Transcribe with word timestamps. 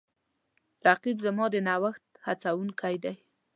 رقیب 0.85 1.17
زما 1.25 1.45
د 1.53 1.55
نوښت 1.67 2.03
هڅونکی 2.25 2.95
دی 3.03 3.13